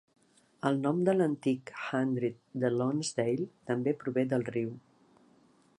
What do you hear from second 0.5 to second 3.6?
El nom de l'antic "hundred" de Lonsdale